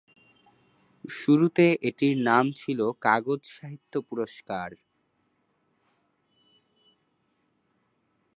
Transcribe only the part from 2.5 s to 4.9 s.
ছিলো কাগজ সাহিত্য পুরস্কার।